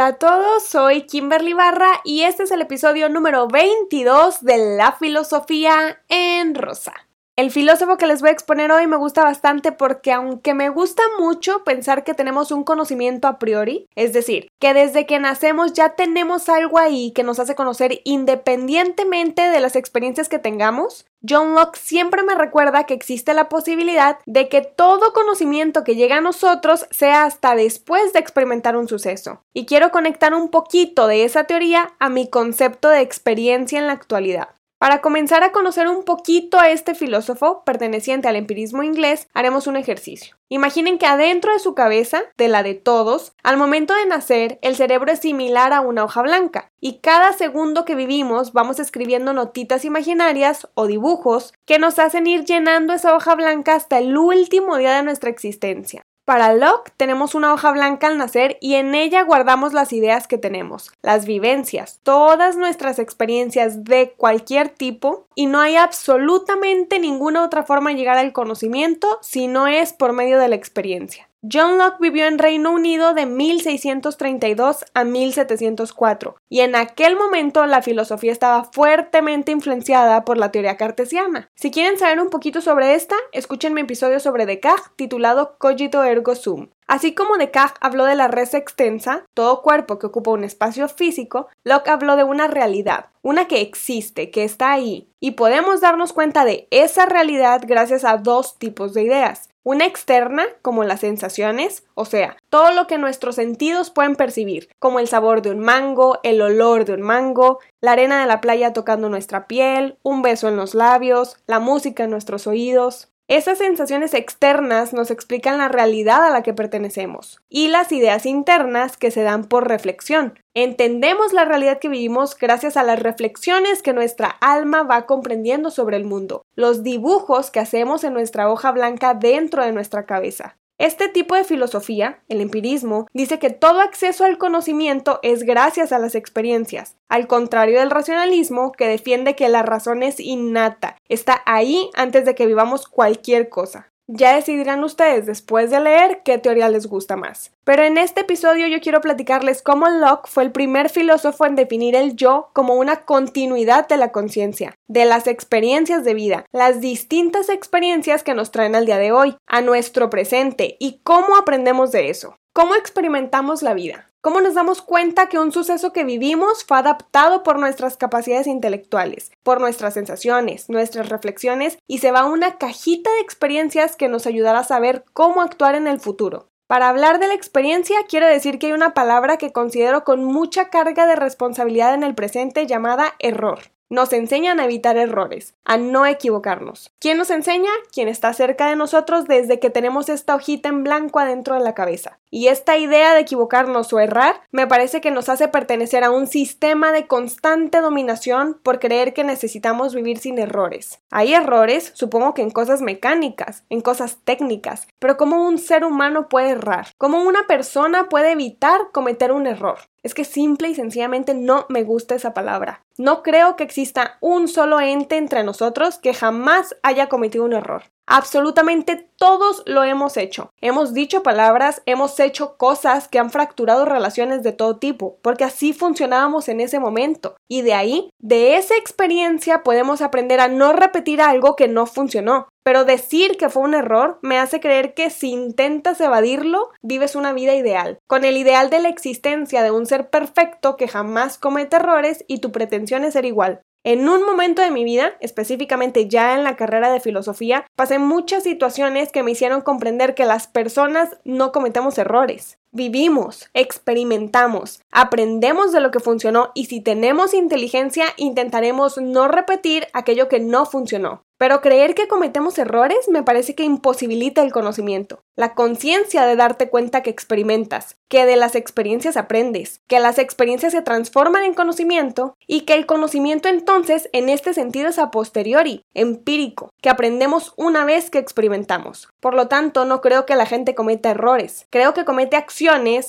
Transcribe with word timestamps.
Hola 0.00 0.08
a 0.08 0.18
todos, 0.18 0.64
soy 0.64 1.02
Kimberly 1.02 1.52
Barra 1.52 2.00
y 2.04 2.22
este 2.22 2.44
es 2.44 2.50
el 2.52 2.62
episodio 2.62 3.10
número 3.10 3.48
22 3.48 4.40
de 4.40 4.76
La 4.78 4.92
Filosofía 4.92 6.00
en 6.08 6.54
Rosa. 6.54 7.09
El 7.40 7.50
filósofo 7.50 7.96
que 7.96 8.06
les 8.06 8.20
voy 8.20 8.28
a 8.28 8.32
exponer 8.34 8.70
hoy 8.70 8.86
me 8.86 8.98
gusta 8.98 9.24
bastante 9.24 9.72
porque 9.72 10.12
aunque 10.12 10.52
me 10.52 10.68
gusta 10.68 11.02
mucho 11.18 11.64
pensar 11.64 12.04
que 12.04 12.12
tenemos 12.12 12.52
un 12.52 12.64
conocimiento 12.64 13.28
a 13.28 13.38
priori, 13.38 13.88
es 13.94 14.12
decir, 14.12 14.48
que 14.58 14.74
desde 14.74 15.06
que 15.06 15.18
nacemos 15.18 15.72
ya 15.72 15.94
tenemos 15.94 16.50
algo 16.50 16.76
ahí 16.78 17.12
que 17.12 17.22
nos 17.22 17.38
hace 17.38 17.54
conocer 17.54 18.02
independientemente 18.04 19.40
de 19.40 19.58
las 19.60 19.74
experiencias 19.74 20.28
que 20.28 20.38
tengamos, 20.38 21.06
John 21.26 21.54
Locke 21.54 21.78
siempre 21.78 22.22
me 22.22 22.34
recuerda 22.34 22.84
que 22.84 22.92
existe 22.92 23.32
la 23.32 23.48
posibilidad 23.48 24.18
de 24.26 24.50
que 24.50 24.60
todo 24.60 25.14
conocimiento 25.14 25.82
que 25.82 25.96
llega 25.96 26.18
a 26.18 26.20
nosotros 26.20 26.88
sea 26.90 27.24
hasta 27.24 27.54
después 27.54 28.12
de 28.12 28.18
experimentar 28.18 28.76
un 28.76 28.86
suceso. 28.86 29.40
Y 29.54 29.64
quiero 29.64 29.92
conectar 29.92 30.34
un 30.34 30.50
poquito 30.50 31.06
de 31.06 31.24
esa 31.24 31.44
teoría 31.44 31.94
a 32.00 32.10
mi 32.10 32.28
concepto 32.28 32.90
de 32.90 33.00
experiencia 33.00 33.78
en 33.78 33.86
la 33.86 33.94
actualidad. 33.94 34.48
Para 34.80 35.02
comenzar 35.02 35.44
a 35.44 35.52
conocer 35.52 35.88
un 35.88 36.04
poquito 36.04 36.58
a 36.58 36.70
este 36.70 36.94
filósofo 36.94 37.64
perteneciente 37.64 38.28
al 38.28 38.36
empirismo 38.36 38.82
inglés, 38.82 39.28
haremos 39.34 39.66
un 39.66 39.76
ejercicio. 39.76 40.36
Imaginen 40.48 40.96
que 40.96 41.04
adentro 41.04 41.52
de 41.52 41.58
su 41.58 41.74
cabeza, 41.74 42.22
de 42.38 42.48
la 42.48 42.62
de 42.62 42.72
todos, 42.72 43.34
al 43.42 43.58
momento 43.58 43.94
de 43.94 44.06
nacer, 44.06 44.58
el 44.62 44.76
cerebro 44.76 45.12
es 45.12 45.18
similar 45.18 45.74
a 45.74 45.82
una 45.82 46.02
hoja 46.02 46.22
blanca, 46.22 46.70
y 46.80 47.00
cada 47.00 47.34
segundo 47.34 47.84
que 47.84 47.94
vivimos 47.94 48.54
vamos 48.54 48.80
escribiendo 48.80 49.34
notitas 49.34 49.84
imaginarias 49.84 50.66
o 50.72 50.86
dibujos 50.86 51.52
que 51.66 51.78
nos 51.78 51.98
hacen 51.98 52.26
ir 52.26 52.46
llenando 52.46 52.94
esa 52.94 53.14
hoja 53.14 53.34
blanca 53.34 53.74
hasta 53.74 53.98
el 53.98 54.16
último 54.16 54.78
día 54.78 54.96
de 54.96 55.02
nuestra 55.02 55.28
existencia. 55.28 56.00
Para 56.30 56.54
Locke 56.54 56.92
tenemos 56.96 57.34
una 57.34 57.52
hoja 57.52 57.72
blanca 57.72 58.06
al 58.06 58.16
nacer 58.16 58.56
y 58.60 58.76
en 58.76 58.94
ella 58.94 59.24
guardamos 59.24 59.72
las 59.72 59.92
ideas 59.92 60.28
que 60.28 60.38
tenemos, 60.38 60.92
las 61.02 61.26
vivencias, 61.26 61.98
todas 62.04 62.56
nuestras 62.56 63.00
experiencias 63.00 63.82
de 63.82 64.12
cualquier 64.16 64.68
tipo 64.68 65.26
y 65.34 65.46
no 65.46 65.58
hay 65.58 65.74
absolutamente 65.74 67.00
ninguna 67.00 67.44
otra 67.44 67.64
forma 67.64 67.90
de 67.90 67.96
llegar 67.96 68.16
al 68.16 68.32
conocimiento 68.32 69.18
si 69.22 69.48
no 69.48 69.66
es 69.66 69.92
por 69.92 70.12
medio 70.12 70.38
de 70.38 70.46
la 70.46 70.54
experiencia. 70.54 71.29
John 71.42 71.78
Locke 71.78 72.00
vivió 72.00 72.26
en 72.26 72.38
Reino 72.38 72.70
Unido 72.70 73.14
de 73.14 73.24
1632 73.24 74.84
a 74.92 75.04
1704 75.04 76.36
y 76.50 76.60
en 76.60 76.76
aquel 76.76 77.16
momento 77.16 77.64
la 77.64 77.80
filosofía 77.80 78.30
estaba 78.30 78.64
fuertemente 78.64 79.50
influenciada 79.50 80.26
por 80.26 80.36
la 80.36 80.52
teoría 80.52 80.76
cartesiana. 80.76 81.48
Si 81.54 81.70
quieren 81.70 81.98
saber 81.98 82.20
un 82.20 82.28
poquito 82.28 82.60
sobre 82.60 82.94
esta, 82.94 83.16
escuchen 83.32 83.72
mi 83.72 83.80
episodio 83.80 84.20
sobre 84.20 84.44
Descartes 84.44 84.90
titulado 84.96 85.56
Cogito 85.56 86.04
ergo 86.04 86.34
sum. 86.34 86.68
Así 86.86 87.14
como 87.14 87.38
Descartes 87.38 87.78
habló 87.80 88.04
de 88.04 88.16
la 88.16 88.28
res 88.28 88.52
extensa, 88.52 89.24
todo 89.32 89.62
cuerpo 89.62 89.98
que 89.98 90.08
ocupa 90.08 90.32
un 90.32 90.44
espacio 90.44 90.88
físico, 90.88 91.48
Locke 91.64 91.88
habló 91.88 92.16
de 92.16 92.24
una 92.24 92.48
realidad, 92.48 93.06
una 93.22 93.46
que 93.46 93.62
existe, 93.62 94.30
que 94.30 94.44
está 94.44 94.72
ahí, 94.72 95.08
y 95.20 95.32
podemos 95.32 95.80
darnos 95.80 96.12
cuenta 96.12 96.44
de 96.44 96.66
esa 96.70 97.06
realidad 97.06 97.62
gracias 97.64 98.04
a 98.04 98.18
dos 98.18 98.58
tipos 98.58 98.92
de 98.92 99.04
ideas. 99.04 99.49
Una 99.62 99.84
externa, 99.84 100.44
como 100.62 100.84
las 100.84 101.00
sensaciones, 101.00 101.84
o 101.94 102.06
sea, 102.06 102.38
todo 102.48 102.72
lo 102.72 102.86
que 102.86 102.96
nuestros 102.96 103.34
sentidos 103.34 103.90
pueden 103.90 104.16
percibir, 104.16 104.70
como 104.78 105.00
el 105.00 105.06
sabor 105.06 105.42
de 105.42 105.50
un 105.50 105.60
mango, 105.60 106.18
el 106.22 106.40
olor 106.40 106.86
de 106.86 106.94
un 106.94 107.02
mango, 107.02 107.58
la 107.82 107.92
arena 107.92 108.22
de 108.22 108.26
la 108.26 108.40
playa 108.40 108.72
tocando 108.72 109.10
nuestra 109.10 109.46
piel, 109.46 109.98
un 110.02 110.22
beso 110.22 110.48
en 110.48 110.56
los 110.56 110.74
labios, 110.74 111.36
la 111.46 111.60
música 111.60 112.04
en 112.04 112.10
nuestros 112.10 112.46
oídos. 112.46 113.09
Esas 113.30 113.58
sensaciones 113.58 114.12
externas 114.12 114.92
nos 114.92 115.12
explican 115.12 115.58
la 115.58 115.68
realidad 115.68 116.24
a 116.24 116.30
la 116.30 116.42
que 116.42 116.52
pertenecemos 116.52 117.40
y 117.48 117.68
las 117.68 117.92
ideas 117.92 118.26
internas 118.26 118.96
que 118.96 119.12
se 119.12 119.22
dan 119.22 119.44
por 119.44 119.68
reflexión. 119.68 120.36
Entendemos 120.52 121.32
la 121.32 121.44
realidad 121.44 121.78
que 121.78 121.88
vivimos 121.88 122.36
gracias 122.36 122.76
a 122.76 122.82
las 122.82 122.98
reflexiones 122.98 123.82
que 123.82 123.92
nuestra 123.92 124.26
alma 124.40 124.82
va 124.82 125.06
comprendiendo 125.06 125.70
sobre 125.70 125.96
el 125.96 126.06
mundo, 126.06 126.42
los 126.56 126.82
dibujos 126.82 127.52
que 127.52 127.60
hacemos 127.60 128.02
en 128.02 128.14
nuestra 128.14 128.50
hoja 128.50 128.72
blanca 128.72 129.14
dentro 129.14 129.64
de 129.64 129.70
nuestra 129.70 130.06
cabeza. 130.06 130.56
Este 130.80 131.10
tipo 131.10 131.34
de 131.34 131.44
filosofía, 131.44 132.22
el 132.30 132.40
empirismo, 132.40 133.06
dice 133.12 133.38
que 133.38 133.50
todo 133.50 133.82
acceso 133.82 134.24
al 134.24 134.38
conocimiento 134.38 135.20
es 135.22 135.42
gracias 135.42 135.92
a 135.92 135.98
las 135.98 136.14
experiencias, 136.14 136.96
al 137.10 137.26
contrario 137.26 137.80
del 137.80 137.90
racionalismo 137.90 138.72
que 138.72 138.88
defiende 138.88 139.36
que 139.36 139.50
la 139.50 139.60
razón 139.60 140.02
es 140.02 140.18
innata, 140.20 140.96
está 141.10 141.42
ahí 141.44 141.90
antes 141.96 142.24
de 142.24 142.34
que 142.34 142.46
vivamos 142.46 142.88
cualquier 142.88 143.50
cosa. 143.50 143.90
Ya 144.12 144.34
decidirán 144.34 144.82
ustedes 144.82 145.24
después 145.26 145.70
de 145.70 145.78
leer 145.78 146.22
qué 146.24 146.36
teoría 146.36 146.68
les 146.68 146.88
gusta 146.88 147.14
más. 147.14 147.52
Pero 147.62 147.84
en 147.84 147.96
este 147.96 148.22
episodio 148.22 148.66
yo 148.66 148.80
quiero 148.80 149.00
platicarles 149.00 149.62
cómo 149.62 149.88
Locke 149.88 150.26
fue 150.26 150.42
el 150.42 150.50
primer 150.50 150.88
filósofo 150.88 151.46
en 151.46 151.54
definir 151.54 151.94
el 151.94 152.16
yo 152.16 152.50
como 152.52 152.74
una 152.74 153.04
continuidad 153.04 153.86
de 153.86 153.98
la 153.98 154.10
conciencia, 154.10 154.74
de 154.88 155.04
las 155.04 155.28
experiencias 155.28 156.02
de 156.02 156.14
vida, 156.14 156.44
las 156.50 156.80
distintas 156.80 157.48
experiencias 157.48 158.24
que 158.24 158.34
nos 158.34 158.50
traen 158.50 158.74
al 158.74 158.84
día 158.84 158.98
de 158.98 159.12
hoy, 159.12 159.36
a 159.46 159.60
nuestro 159.60 160.10
presente 160.10 160.76
y 160.80 160.98
cómo 161.04 161.36
aprendemos 161.36 161.92
de 161.92 162.10
eso. 162.10 162.34
¿Cómo 162.52 162.74
experimentamos 162.74 163.62
la 163.62 163.74
vida? 163.74 164.09
¿Cómo 164.22 164.42
nos 164.42 164.52
damos 164.52 164.82
cuenta 164.82 165.30
que 165.30 165.38
un 165.38 165.50
suceso 165.50 165.94
que 165.94 166.04
vivimos 166.04 166.64
fue 166.64 166.76
adaptado 166.76 167.42
por 167.42 167.58
nuestras 167.58 167.96
capacidades 167.96 168.46
intelectuales, 168.46 169.32
por 169.42 169.62
nuestras 169.62 169.94
sensaciones, 169.94 170.68
nuestras 170.68 171.08
reflexiones 171.08 171.78
y 171.86 171.98
se 171.98 172.12
va 172.12 172.20
a 172.20 172.26
una 172.26 172.58
cajita 172.58 173.10
de 173.10 173.20
experiencias 173.20 173.96
que 173.96 174.08
nos 174.08 174.26
ayudará 174.26 174.58
a 174.58 174.64
saber 174.64 175.06
cómo 175.14 175.40
actuar 175.40 175.74
en 175.74 175.86
el 175.86 176.00
futuro? 176.00 176.50
Para 176.66 176.90
hablar 176.90 177.18
de 177.18 177.28
la 177.28 177.34
experiencia, 177.34 177.96
quiero 178.06 178.26
decir 178.26 178.58
que 178.58 178.66
hay 178.66 178.72
una 178.72 178.92
palabra 178.92 179.38
que 179.38 179.52
considero 179.52 180.04
con 180.04 180.22
mucha 180.22 180.68
carga 180.68 181.06
de 181.06 181.16
responsabilidad 181.16 181.94
en 181.94 182.02
el 182.02 182.14
presente 182.14 182.66
llamada 182.66 183.14
error. 183.20 183.72
Nos 183.92 184.12
enseñan 184.12 184.60
a 184.60 184.66
evitar 184.66 184.96
errores, 184.96 185.54
a 185.64 185.76
no 185.76 186.06
equivocarnos. 186.06 186.92
¿Quién 187.00 187.18
nos 187.18 187.28
enseña? 187.28 187.72
Quien 187.92 188.06
está 188.06 188.32
cerca 188.32 188.68
de 188.68 188.76
nosotros 188.76 189.26
desde 189.26 189.58
que 189.58 189.68
tenemos 189.68 190.08
esta 190.08 190.36
hojita 190.36 190.68
en 190.68 190.84
blanco 190.84 191.18
adentro 191.18 191.56
de 191.56 191.64
la 191.64 191.74
cabeza. 191.74 192.20
Y 192.30 192.46
esta 192.46 192.78
idea 192.78 193.14
de 193.14 193.20
equivocarnos 193.22 193.92
o 193.92 193.98
errar 193.98 194.42
me 194.52 194.68
parece 194.68 195.00
que 195.00 195.10
nos 195.10 195.28
hace 195.28 195.48
pertenecer 195.48 196.04
a 196.04 196.12
un 196.12 196.28
sistema 196.28 196.92
de 196.92 197.08
constante 197.08 197.80
dominación 197.80 198.60
por 198.62 198.78
creer 198.78 199.12
que 199.12 199.24
necesitamos 199.24 199.92
vivir 199.92 200.18
sin 200.18 200.38
errores. 200.38 201.00
Hay 201.10 201.34
errores, 201.34 201.90
supongo 201.94 202.32
que 202.32 202.42
en 202.42 202.50
cosas 202.50 202.82
mecánicas, 202.82 203.64
en 203.70 203.80
cosas 203.80 204.18
técnicas, 204.22 204.86
pero 205.00 205.16
¿cómo 205.16 205.44
un 205.48 205.58
ser 205.58 205.84
humano 205.84 206.28
puede 206.28 206.50
errar? 206.50 206.86
¿Cómo 206.96 207.24
una 207.24 207.48
persona 207.48 208.08
puede 208.08 208.30
evitar 208.30 208.92
cometer 208.92 209.32
un 209.32 209.48
error? 209.48 209.80
Es 210.02 210.14
que 210.14 210.24
simple 210.24 210.68
y 210.68 210.74
sencillamente 210.74 211.34
no 211.34 211.66
me 211.68 211.82
gusta 211.82 212.14
esa 212.14 212.32
palabra. 212.32 212.84
No 212.96 213.22
creo 213.22 213.56
que 213.56 213.64
exista 213.64 214.16
un 214.20 214.48
solo 214.48 214.80
ente 214.80 215.16
entre 215.16 215.44
nosotros 215.44 215.98
que 215.98 216.14
jamás 216.14 216.76
haya 216.82 217.08
cometido 217.08 217.44
un 217.44 217.52
error. 217.52 217.82
Absolutamente 218.12 219.08
todos 219.16 219.62
lo 219.66 219.84
hemos 219.84 220.16
hecho. 220.16 220.50
Hemos 220.60 220.94
dicho 220.94 221.22
palabras, 221.22 221.80
hemos 221.86 222.18
hecho 222.18 222.56
cosas 222.56 223.06
que 223.06 223.20
han 223.20 223.30
fracturado 223.30 223.84
relaciones 223.84 224.42
de 224.42 224.50
todo 224.50 224.78
tipo, 224.78 225.20
porque 225.22 225.44
así 225.44 225.72
funcionábamos 225.72 226.48
en 226.48 226.60
ese 226.60 226.80
momento. 226.80 227.36
Y 227.48 227.62
de 227.62 227.74
ahí, 227.74 228.10
de 228.18 228.56
esa 228.56 228.76
experiencia 228.76 229.62
podemos 229.62 230.02
aprender 230.02 230.40
a 230.40 230.48
no 230.48 230.72
repetir 230.72 231.22
algo 231.22 231.54
que 231.54 231.68
no 231.68 231.86
funcionó. 231.86 232.48
Pero 232.64 232.84
decir 232.84 233.36
que 233.36 233.48
fue 233.48 233.62
un 233.62 233.74
error 233.74 234.18
me 234.22 234.38
hace 234.38 234.58
creer 234.58 234.92
que 234.94 235.10
si 235.10 235.30
intentas 235.30 236.00
evadirlo, 236.00 236.70
vives 236.82 237.14
una 237.14 237.32
vida 237.32 237.54
ideal, 237.54 237.98
con 238.08 238.24
el 238.24 238.36
ideal 238.36 238.70
de 238.70 238.80
la 238.80 238.88
existencia 238.88 239.62
de 239.62 239.70
un 239.70 239.86
ser 239.86 240.10
perfecto 240.10 240.76
que 240.76 240.88
jamás 240.88 241.38
comete 241.38 241.76
errores 241.76 242.24
y 242.26 242.38
tu 242.38 242.50
pretensión 242.50 243.04
es 243.04 243.12
ser 243.12 243.24
igual. 243.24 243.62
En 243.82 244.06
un 244.10 244.26
momento 244.26 244.60
de 244.60 244.70
mi 244.70 244.84
vida, 244.84 245.14
específicamente 245.20 246.06
ya 246.06 246.34
en 246.34 246.44
la 246.44 246.54
carrera 246.54 246.92
de 246.92 247.00
filosofía, 247.00 247.66
pasé 247.76 247.98
muchas 247.98 248.42
situaciones 248.42 249.10
que 249.10 249.22
me 249.22 249.30
hicieron 249.30 249.62
comprender 249.62 250.14
que 250.14 250.26
las 250.26 250.48
personas 250.48 251.18
no 251.24 251.50
cometemos 251.50 251.96
errores. 251.96 252.59
Vivimos, 252.72 253.50
experimentamos, 253.52 254.80
aprendemos 254.92 255.72
de 255.72 255.80
lo 255.80 255.90
que 255.90 255.98
funcionó 255.98 256.52
y 256.54 256.66
si 256.66 256.80
tenemos 256.80 257.34
inteligencia 257.34 258.04
intentaremos 258.16 258.96
no 258.98 259.26
repetir 259.26 259.88
aquello 259.92 260.28
que 260.28 260.38
no 260.38 260.66
funcionó. 260.66 261.24
Pero 261.36 261.62
creer 261.62 261.94
que 261.94 262.06
cometemos 262.06 262.58
errores 262.58 263.08
me 263.08 263.22
parece 263.22 263.54
que 263.54 263.64
imposibilita 263.64 264.42
el 264.42 264.52
conocimiento, 264.52 265.22
la 265.36 265.54
conciencia 265.54 266.26
de 266.26 266.36
darte 266.36 266.68
cuenta 266.68 267.02
que 267.02 267.08
experimentas, 267.08 267.96
que 268.08 268.26
de 268.26 268.36
las 268.36 268.54
experiencias 268.54 269.16
aprendes, 269.16 269.80
que 269.86 270.00
las 270.00 270.18
experiencias 270.18 270.72
se 270.72 270.82
transforman 270.82 271.44
en 271.44 271.54
conocimiento 271.54 272.36
y 272.46 272.62
que 272.62 272.74
el 272.74 272.84
conocimiento 272.84 273.48
entonces 273.48 274.10
en 274.12 274.28
este 274.28 274.52
sentido 274.52 274.90
es 274.90 274.98
a 274.98 275.10
posteriori, 275.10 275.82
empírico, 275.94 276.74
que 276.82 276.90
aprendemos 276.90 277.54
una 277.56 277.86
vez 277.86 278.10
que 278.10 278.18
experimentamos. 278.18 279.08
Por 279.18 279.32
lo 279.32 279.48
tanto, 279.48 279.86
no 279.86 280.02
creo 280.02 280.26
que 280.26 280.36
la 280.36 280.44
gente 280.44 280.74
cometa 280.74 281.10
errores, 281.10 281.66
creo 281.70 281.94
que 281.94 282.04
comete 282.04 282.36
acciones 282.36 282.59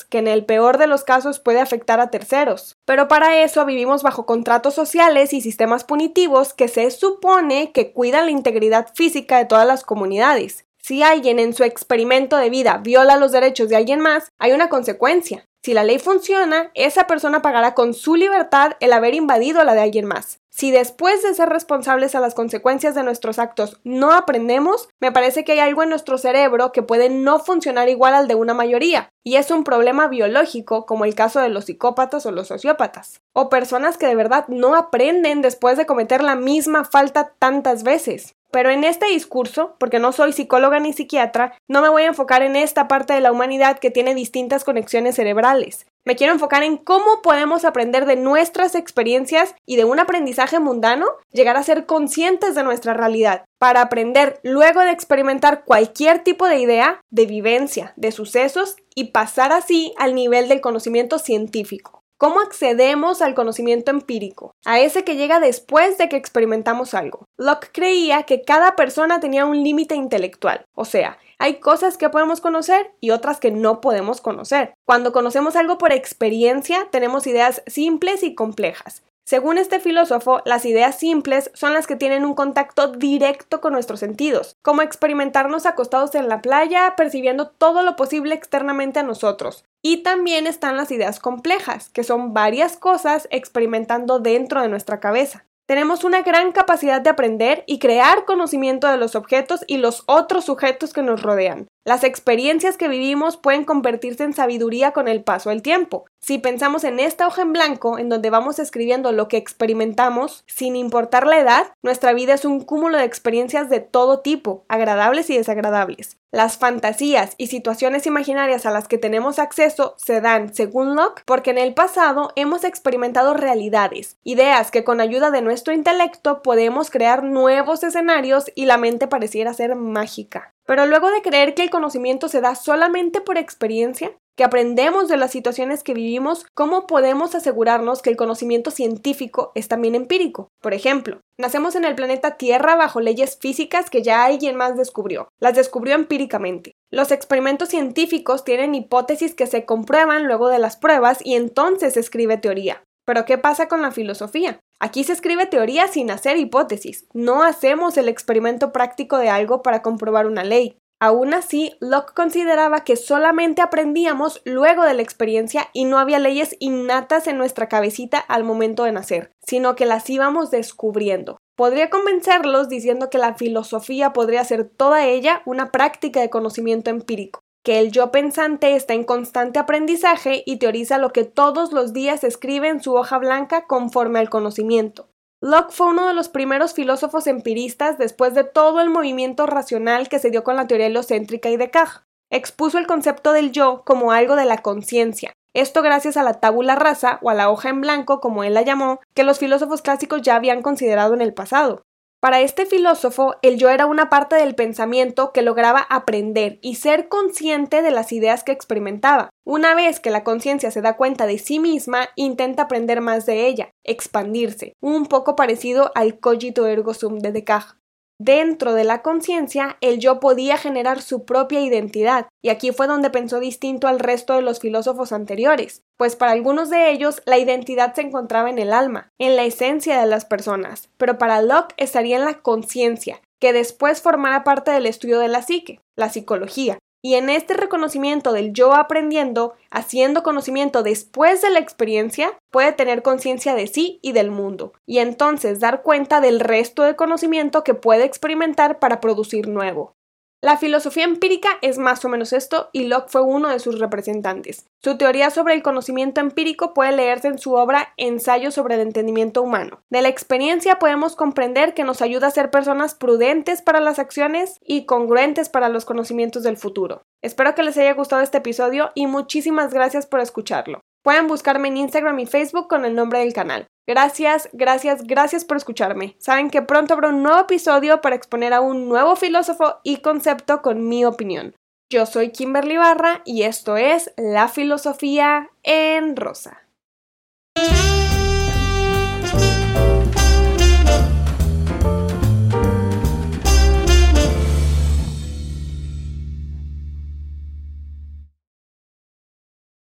que 0.09 0.17
en 0.17 0.27
el 0.27 0.45
peor 0.45 0.77
de 0.77 0.87
los 0.87 1.03
casos 1.03 1.39
puede 1.39 1.59
afectar 1.59 1.99
a 1.99 2.09
terceros. 2.09 2.77
Pero 2.85 3.09
para 3.09 3.43
eso 3.43 3.65
vivimos 3.65 4.01
bajo 4.01 4.25
contratos 4.25 4.73
sociales 4.73 5.33
y 5.33 5.41
sistemas 5.41 5.83
punitivos 5.83 6.53
que 6.53 6.69
se 6.69 6.89
supone 6.89 7.71
que 7.73 7.91
cuidan 7.91 8.25
la 8.25 8.31
integridad 8.31 8.87
física 8.93 9.37
de 9.37 9.45
todas 9.45 9.67
las 9.67 9.83
comunidades. 9.83 10.65
Si 10.77 11.03
alguien 11.03 11.37
en 11.37 11.53
su 11.53 11.63
experimento 11.63 12.37
de 12.37 12.49
vida 12.49 12.77
viola 12.77 13.17
los 13.17 13.33
derechos 13.33 13.67
de 13.67 13.75
alguien 13.75 13.99
más, 13.99 14.29
hay 14.39 14.53
una 14.53 14.69
consecuencia. 14.69 15.45
Si 15.63 15.75
la 15.75 15.83
ley 15.83 15.99
funciona, 15.99 16.71
esa 16.73 17.05
persona 17.05 17.43
pagará 17.43 17.75
con 17.75 17.93
su 17.93 18.15
libertad 18.15 18.73
el 18.79 18.93
haber 18.93 19.13
invadido 19.13 19.63
la 19.63 19.75
de 19.75 19.81
alguien 19.81 20.05
más. 20.05 20.39
Si 20.49 20.71
después 20.71 21.21
de 21.21 21.35
ser 21.35 21.49
responsables 21.49 22.15
a 22.15 22.19
las 22.19 22.33
consecuencias 22.33 22.95
de 22.95 23.03
nuestros 23.03 23.37
actos 23.37 23.79
no 23.83 24.11
aprendemos, 24.11 24.89
me 24.99 25.11
parece 25.11 25.43
que 25.43 25.51
hay 25.53 25.59
algo 25.59 25.83
en 25.83 25.89
nuestro 25.89 26.17
cerebro 26.17 26.71
que 26.71 26.81
puede 26.81 27.09
no 27.09 27.37
funcionar 27.37 27.89
igual 27.89 28.15
al 28.15 28.27
de 28.27 28.35
una 28.35 28.55
mayoría, 28.55 29.09
y 29.23 29.35
es 29.35 29.51
un 29.51 29.63
problema 29.63 30.07
biológico 30.07 30.87
como 30.87 31.05
el 31.05 31.13
caso 31.13 31.39
de 31.39 31.49
los 31.49 31.65
psicópatas 31.65 32.25
o 32.25 32.31
los 32.31 32.47
sociópatas, 32.47 33.21
o 33.31 33.49
personas 33.49 33.97
que 33.97 34.07
de 34.07 34.15
verdad 34.15 34.45
no 34.47 34.75
aprenden 34.75 35.43
después 35.43 35.77
de 35.77 35.85
cometer 35.85 36.23
la 36.23 36.35
misma 36.35 36.85
falta 36.85 37.33
tantas 37.37 37.83
veces. 37.83 38.35
Pero 38.51 38.69
en 38.69 38.83
este 38.83 39.05
discurso, 39.07 39.75
porque 39.79 39.99
no 39.99 40.11
soy 40.11 40.33
psicóloga 40.33 40.79
ni 40.79 40.93
psiquiatra, 40.93 41.53
no 41.67 41.81
me 41.81 41.89
voy 41.89 42.03
a 42.03 42.07
enfocar 42.07 42.43
en 42.43 42.55
esta 42.55 42.87
parte 42.87 43.13
de 43.13 43.21
la 43.21 43.31
humanidad 43.31 43.79
que 43.79 43.91
tiene 43.91 44.13
distintas 44.13 44.63
conexiones 44.63 45.15
cerebrales. 45.15 45.85
Me 46.03 46.15
quiero 46.15 46.33
enfocar 46.33 46.63
en 46.63 46.77
cómo 46.77 47.21
podemos 47.21 47.63
aprender 47.63 48.05
de 48.05 48.15
nuestras 48.15 48.75
experiencias 48.75 49.55
y 49.65 49.75
de 49.75 49.85
un 49.85 49.99
aprendizaje 49.99 50.59
mundano 50.59 51.05
llegar 51.31 51.57
a 51.57 51.63
ser 51.63 51.85
conscientes 51.85 52.55
de 52.55 52.63
nuestra 52.63 52.93
realidad, 52.93 53.45
para 53.59 53.81
aprender 53.81 54.39
luego 54.43 54.81
de 54.81 54.91
experimentar 54.91 55.63
cualquier 55.63 56.19
tipo 56.23 56.47
de 56.47 56.57
idea, 56.57 56.99
de 57.11 57.27
vivencia, 57.27 57.93
de 57.95 58.11
sucesos 58.11 58.77
y 58.95 59.11
pasar 59.11 59.53
así 59.53 59.93
al 59.97 60.15
nivel 60.15 60.49
del 60.49 60.59
conocimiento 60.59 61.19
científico. 61.19 62.00
¿Cómo 62.21 62.39
accedemos 62.39 63.23
al 63.23 63.33
conocimiento 63.33 63.89
empírico? 63.89 64.53
A 64.63 64.79
ese 64.79 65.03
que 65.03 65.15
llega 65.15 65.39
después 65.39 65.97
de 65.97 66.07
que 66.07 66.17
experimentamos 66.17 66.93
algo. 66.93 67.25
Locke 67.35 67.71
creía 67.73 68.21
que 68.27 68.43
cada 68.43 68.75
persona 68.75 69.19
tenía 69.19 69.47
un 69.47 69.63
límite 69.63 69.95
intelectual, 69.95 70.65
o 70.75 70.85
sea, 70.85 71.17
hay 71.39 71.55
cosas 71.59 71.97
que 71.97 72.11
podemos 72.11 72.39
conocer 72.39 72.91
y 72.99 73.09
otras 73.09 73.39
que 73.39 73.49
no 73.49 73.81
podemos 73.81 74.21
conocer. 74.21 74.75
Cuando 74.85 75.13
conocemos 75.13 75.55
algo 75.55 75.79
por 75.79 75.91
experiencia, 75.91 76.87
tenemos 76.91 77.25
ideas 77.25 77.63
simples 77.65 78.21
y 78.21 78.35
complejas. 78.35 79.01
Según 79.25 79.57
este 79.57 79.79
filósofo, 79.79 80.41
las 80.45 80.65
ideas 80.65 80.97
simples 80.97 81.51
son 81.53 81.73
las 81.73 81.87
que 81.87 81.95
tienen 81.95 82.25
un 82.25 82.33
contacto 82.33 82.87
directo 82.87 83.61
con 83.61 83.73
nuestros 83.73 83.99
sentidos, 83.99 84.57
como 84.61 84.81
experimentarnos 84.81 85.65
acostados 85.65 86.15
en 86.15 86.27
la 86.27 86.41
playa, 86.41 86.95
percibiendo 86.97 87.47
todo 87.47 87.83
lo 87.83 87.95
posible 87.95 88.35
externamente 88.35 88.99
a 88.99 89.03
nosotros. 89.03 89.63
Y 89.81 90.03
también 90.03 90.47
están 90.47 90.75
las 90.75 90.91
ideas 90.91 91.19
complejas, 91.19 91.89
que 91.89 92.03
son 92.03 92.33
varias 92.33 92.77
cosas 92.77 93.27
experimentando 93.31 94.19
dentro 94.19 94.61
de 94.61 94.67
nuestra 94.67 94.99
cabeza. 94.99 95.45
Tenemos 95.67 96.03
una 96.03 96.21
gran 96.21 96.51
capacidad 96.51 96.99
de 96.99 97.09
aprender 97.09 97.63
y 97.65 97.79
crear 97.79 98.25
conocimiento 98.25 98.87
de 98.87 98.97
los 98.97 99.15
objetos 99.15 99.63
y 99.67 99.77
los 99.77 100.03
otros 100.05 100.43
sujetos 100.43 100.91
que 100.91 101.01
nos 101.01 101.21
rodean. 101.21 101.67
Las 101.83 102.03
experiencias 102.03 102.77
que 102.77 102.87
vivimos 102.87 103.37
pueden 103.37 103.63
convertirse 103.63 104.23
en 104.23 104.33
sabiduría 104.33 104.91
con 104.91 105.07
el 105.07 105.23
paso 105.23 105.49
del 105.49 105.63
tiempo. 105.63 106.05
Si 106.19 106.37
pensamos 106.37 106.83
en 106.83 106.99
esta 106.99 107.25
hoja 107.25 107.41
en 107.41 107.53
blanco, 107.53 107.97
en 107.97 108.07
donde 108.07 108.29
vamos 108.29 108.59
escribiendo 108.59 109.11
lo 109.11 109.27
que 109.27 109.37
experimentamos, 109.37 110.43
sin 110.45 110.75
importar 110.75 111.25
la 111.25 111.39
edad, 111.39 111.73
nuestra 111.81 112.13
vida 112.13 112.35
es 112.35 112.45
un 112.45 112.61
cúmulo 112.61 112.99
de 112.99 113.05
experiencias 113.05 113.67
de 113.71 113.79
todo 113.79 114.19
tipo, 114.19 114.63
agradables 114.67 115.31
y 115.31 115.37
desagradables. 115.37 116.17
Las 116.29 116.57
fantasías 116.59 117.33
y 117.37 117.47
situaciones 117.47 118.05
imaginarias 118.05 118.67
a 118.67 118.71
las 118.71 118.87
que 118.87 118.99
tenemos 118.99 119.39
acceso 119.39 119.95
se 119.97 120.21
dan, 120.21 120.53
según 120.53 120.95
Locke, 120.95 121.23
porque 121.25 121.49
en 121.49 121.57
el 121.57 121.73
pasado 121.73 122.31
hemos 122.35 122.63
experimentado 122.63 123.33
realidades, 123.33 124.17
ideas 124.23 124.69
que 124.69 124.83
con 124.83 125.01
ayuda 125.01 125.31
de 125.31 125.41
nuestro 125.41 125.73
intelecto 125.73 126.43
podemos 126.43 126.91
crear 126.91 127.23
nuevos 127.23 127.81
escenarios 127.81 128.51
y 128.53 128.65
la 128.65 128.77
mente 128.77 129.07
pareciera 129.07 129.53
ser 129.55 129.75
mágica. 129.75 130.53
Pero 130.71 130.85
luego 130.85 131.11
de 131.11 131.21
creer 131.21 131.53
que 131.53 131.63
el 131.63 131.69
conocimiento 131.69 132.29
se 132.29 132.39
da 132.39 132.55
solamente 132.55 133.19
por 133.19 133.37
experiencia, 133.37 134.15
que 134.37 134.45
aprendemos 134.45 135.09
de 135.09 135.17
las 135.17 135.29
situaciones 135.29 135.83
que 135.83 135.93
vivimos, 135.93 136.45
¿cómo 136.53 136.87
podemos 136.87 137.35
asegurarnos 137.35 138.01
que 138.01 138.09
el 138.09 138.15
conocimiento 138.15 138.71
científico 138.71 139.51
es 139.53 139.67
también 139.67 139.95
empírico? 139.95 140.47
Por 140.61 140.73
ejemplo, 140.73 141.19
nacemos 141.37 141.75
en 141.75 141.83
el 141.83 141.95
planeta 141.95 142.37
Tierra 142.37 142.77
bajo 142.77 143.01
leyes 143.01 143.37
físicas 143.37 143.89
que 143.89 144.01
ya 144.01 144.23
alguien 144.23 144.55
más 144.55 144.77
descubrió. 144.77 145.27
Las 145.41 145.57
descubrió 145.57 145.93
empíricamente. 145.93 146.71
Los 146.89 147.11
experimentos 147.11 147.67
científicos 147.67 148.45
tienen 148.45 148.73
hipótesis 148.73 149.35
que 149.35 149.47
se 149.47 149.65
comprueban 149.65 150.25
luego 150.25 150.47
de 150.47 150.59
las 150.59 150.77
pruebas 150.77 151.17
y 151.21 151.35
entonces 151.35 151.95
se 151.95 151.99
escribe 151.99 152.37
teoría. 152.37 152.81
Pero 153.11 153.25
¿qué 153.25 153.37
pasa 153.37 153.67
con 153.67 153.81
la 153.81 153.91
filosofía? 153.91 154.61
Aquí 154.79 155.03
se 155.03 155.11
escribe 155.11 155.45
teoría 155.45 155.89
sin 155.89 156.09
hacer 156.11 156.37
hipótesis. 156.37 157.07
No 157.13 157.43
hacemos 157.43 157.97
el 157.97 158.07
experimento 158.07 158.71
práctico 158.71 159.17
de 159.17 159.27
algo 159.27 159.61
para 159.61 159.81
comprobar 159.81 160.27
una 160.27 160.45
ley. 160.45 160.77
Aún 161.01 161.33
así, 161.33 161.73
Locke 161.81 162.13
consideraba 162.13 162.85
que 162.85 162.95
solamente 162.95 163.61
aprendíamos 163.61 164.41
luego 164.45 164.83
de 164.83 164.93
la 164.93 165.01
experiencia 165.01 165.67
y 165.73 165.83
no 165.83 165.99
había 165.99 166.19
leyes 166.19 166.55
innatas 166.61 167.27
en 167.27 167.37
nuestra 167.37 167.67
cabecita 167.67 168.17
al 168.17 168.45
momento 168.45 168.85
de 168.85 168.93
nacer, 168.93 169.33
sino 169.45 169.75
que 169.75 169.85
las 169.85 170.09
íbamos 170.09 170.49
descubriendo. 170.49 171.37
Podría 171.57 171.89
convencerlos 171.89 172.69
diciendo 172.69 173.09
que 173.09 173.17
la 173.17 173.33
filosofía 173.33 174.13
podría 174.13 174.45
ser 174.45 174.69
toda 174.69 175.05
ella 175.05 175.41
una 175.45 175.69
práctica 175.69 176.21
de 176.21 176.29
conocimiento 176.29 176.89
empírico, 176.89 177.41
que 177.63 177.79
el 177.79 177.91
yo 177.91 178.11
pensante 178.11 178.75
está 178.75 178.93
en 178.93 179.03
constante 179.03 179.59
aprendizaje 179.59 180.43
y 180.45 180.57
teoriza 180.57 180.97
lo 180.97 181.13
que 181.13 181.23
todos 181.23 181.71
los 181.73 181.93
días 181.93 182.23
escribe 182.23 182.69
en 182.69 182.81
su 182.81 182.95
hoja 182.95 183.17
blanca 183.17 183.67
conforme 183.67 184.19
al 184.19 184.29
conocimiento. 184.29 185.09
Locke 185.41 185.71
fue 185.71 185.87
uno 185.87 186.07
de 186.07 186.13
los 186.13 186.29
primeros 186.29 186.73
filósofos 186.73 187.25
empiristas 187.27 187.97
después 187.97 188.35
de 188.35 188.43
todo 188.43 188.79
el 188.79 188.89
movimiento 188.89 189.47
racional 189.47 190.07
que 190.07 190.19
se 190.19 190.29
dio 190.29 190.43
con 190.43 190.55
la 190.55 190.67
teoría 190.67 190.87
heliocéntrica 190.87 191.49
y 191.49 191.57
Descartes. 191.57 192.03
Expuso 192.29 192.77
el 192.77 192.87
concepto 192.87 193.33
del 193.33 193.51
yo 193.51 193.83
como 193.85 194.11
algo 194.11 194.35
de 194.35 194.45
la 194.45 194.59
conciencia. 194.59 195.33
Esto 195.53 195.81
gracias 195.81 196.15
a 196.15 196.23
la 196.23 196.35
tabula 196.35 196.75
rasa 196.75 197.19
o 197.21 197.29
a 197.29 197.33
la 197.33 197.49
hoja 197.49 197.69
en 197.69 197.81
blanco, 197.81 198.21
como 198.21 198.45
él 198.45 198.53
la 198.53 198.61
llamó, 198.61 199.01
que 199.13 199.23
los 199.23 199.37
filósofos 199.37 199.81
clásicos 199.81 200.21
ya 200.21 200.35
habían 200.35 200.61
considerado 200.61 201.13
en 201.13 201.21
el 201.21 201.33
pasado. 201.33 201.81
Para 202.21 202.41
este 202.41 202.67
filósofo, 202.67 203.33
el 203.41 203.57
yo 203.57 203.69
era 203.69 203.87
una 203.87 204.07
parte 204.11 204.35
del 204.35 204.53
pensamiento 204.53 205.31
que 205.33 205.41
lograba 205.41 205.87
aprender 205.89 206.59
y 206.61 206.75
ser 206.75 207.07
consciente 207.07 207.81
de 207.81 207.89
las 207.89 208.11
ideas 208.11 208.43
que 208.43 208.51
experimentaba. 208.51 209.31
Una 209.43 209.73
vez 209.73 209.99
que 209.99 210.11
la 210.11 210.23
conciencia 210.23 210.69
se 210.69 210.83
da 210.83 210.97
cuenta 210.97 211.25
de 211.25 211.39
sí 211.39 211.57
misma, 211.57 212.09
intenta 212.15 212.61
aprender 212.61 213.01
más 213.01 213.25
de 213.25 213.47
ella, 213.47 213.71
expandirse, 213.83 214.73
un 214.81 215.07
poco 215.07 215.35
parecido 215.35 215.91
al 215.95 216.19
cogito 216.19 216.67
ergo 216.67 216.93
sum 216.93 217.17
de 217.17 217.31
Descartes. 217.31 217.80
Dentro 218.23 218.75
de 218.75 218.83
la 218.83 219.01
conciencia, 219.01 219.77
el 219.81 219.97
yo 219.97 220.19
podía 220.19 220.55
generar 220.55 221.01
su 221.01 221.25
propia 221.25 221.59
identidad, 221.61 222.27
y 222.43 222.49
aquí 222.49 222.71
fue 222.71 222.85
donde 222.85 223.09
pensó 223.09 223.39
distinto 223.39 223.87
al 223.87 223.97
resto 223.97 224.35
de 224.35 224.43
los 224.43 224.59
filósofos 224.59 225.11
anteriores, 225.11 225.81
pues 225.97 226.15
para 226.15 226.31
algunos 226.31 226.69
de 226.69 226.91
ellos 226.91 227.23
la 227.25 227.39
identidad 227.39 227.95
se 227.95 228.01
encontraba 228.01 228.51
en 228.51 228.59
el 228.59 228.73
alma, 228.73 229.09
en 229.19 229.35
la 229.35 229.43
esencia 229.43 229.99
de 229.99 230.05
las 230.05 230.25
personas, 230.25 230.91
pero 230.97 231.17
para 231.17 231.41
Locke 231.41 231.73
estaría 231.77 232.17
en 232.17 232.25
la 232.25 232.43
conciencia, 232.43 233.21
que 233.39 233.53
después 233.53 234.03
formará 234.03 234.43
parte 234.43 234.69
del 234.69 234.85
estudio 234.85 235.17
de 235.17 235.27
la 235.27 235.41
psique, 235.41 235.79
la 235.97 236.09
psicología, 236.09 236.77
y 237.01 237.15
en 237.15 237.29
este 237.29 237.55
reconocimiento 237.55 238.33
del 238.33 238.53
yo 238.53 238.73
aprendiendo, 238.73 239.53
haciendo 239.69 240.23
conocimiento 240.23 240.83
después 240.83 241.41
de 241.41 241.49
la 241.49 241.59
experiencia, 241.59 242.37
puede 242.51 242.73
tener 242.73 243.01
conciencia 243.01 243.55
de 243.55 243.67
sí 243.67 243.99
y 244.01 244.11
del 244.11 244.31
mundo, 244.31 244.73
y 244.85 244.99
entonces 244.99 245.59
dar 245.59 245.81
cuenta 245.81 246.21
del 246.21 246.39
resto 246.39 246.83
de 246.83 246.95
conocimiento 246.95 247.63
que 247.63 247.73
puede 247.73 248.05
experimentar 248.05 248.79
para 248.79 248.99
producir 248.99 249.47
nuevo. 249.47 249.95
La 250.43 250.57
filosofía 250.57 251.03
empírica 251.03 251.59
es 251.61 251.77
más 251.77 252.03
o 252.03 252.09
menos 252.09 252.33
esto 252.33 252.71
y 252.73 252.85
Locke 252.85 253.11
fue 253.11 253.21
uno 253.21 253.49
de 253.49 253.59
sus 253.59 253.77
representantes. 253.77 254.65
Su 254.81 254.97
teoría 254.97 255.29
sobre 255.29 255.53
el 255.53 255.61
conocimiento 255.61 256.19
empírico 256.19 256.73
puede 256.73 256.93
leerse 256.93 257.27
en 257.27 257.37
su 257.37 257.53
obra 257.53 257.93
Ensayo 257.95 258.49
sobre 258.49 258.73
el 258.73 258.81
entendimiento 258.81 259.43
humano. 259.43 259.83
De 259.91 260.01
la 260.01 260.07
experiencia 260.07 260.79
podemos 260.79 261.15
comprender 261.15 261.75
que 261.75 261.83
nos 261.83 262.01
ayuda 262.01 262.25
a 262.25 262.31
ser 262.31 262.49
personas 262.49 262.95
prudentes 262.95 263.61
para 263.61 263.79
las 263.79 263.99
acciones 263.99 264.57
y 264.65 264.85
congruentes 264.85 265.47
para 265.47 265.69
los 265.69 265.85
conocimientos 265.85 266.41
del 266.41 266.57
futuro. 266.57 267.03
Espero 267.21 267.53
que 267.53 267.61
les 267.61 267.77
haya 267.77 267.93
gustado 267.93 268.23
este 268.23 268.39
episodio 268.39 268.89
y 268.95 269.05
muchísimas 269.05 269.71
gracias 269.71 270.07
por 270.07 270.21
escucharlo. 270.21 270.81
Pueden 271.03 271.27
buscarme 271.27 271.67
en 271.67 271.77
Instagram 271.77 272.19
y 272.19 272.25
Facebook 272.27 272.67
con 272.67 272.85
el 272.85 272.95
nombre 272.95 273.19
del 273.19 273.33
canal. 273.33 273.67
Gracias, 273.87 274.49
gracias, 274.53 275.03
gracias 275.03 275.45
por 275.45 275.57
escucharme. 275.57 276.15
Saben 276.19 276.49
que 276.49 276.61
pronto 276.61 276.93
habrá 276.93 277.09
un 277.09 277.23
nuevo 277.23 277.39
episodio 277.39 278.01
para 278.01 278.15
exponer 278.15 278.53
a 278.53 278.61
un 278.61 278.87
nuevo 278.87 279.15
filósofo 279.15 279.79
y 279.83 279.97
concepto 279.97 280.61
con 280.61 280.87
mi 280.87 281.03
opinión. 281.03 281.55
Yo 281.89 282.05
soy 282.05 282.31
Kimberly 282.31 282.77
Barra 282.77 283.21
y 283.25 283.43
esto 283.43 283.75
es 283.75 284.13
La 284.15 284.47
Filosofía 284.47 285.49
en 285.63 286.15
Rosa. 286.15 286.61